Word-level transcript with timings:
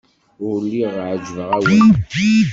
Ur 0.47 0.55
lliɣ 0.63 0.93
ɛejbeɣ-awen. 1.07 1.89